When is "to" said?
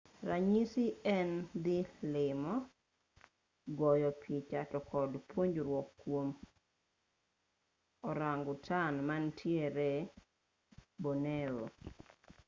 4.71-4.79